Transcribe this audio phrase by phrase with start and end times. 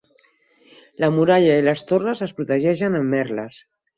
[1.03, 3.63] La muralla i les torres es protegeixen amb merles.